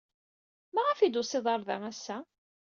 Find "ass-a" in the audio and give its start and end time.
1.91-2.17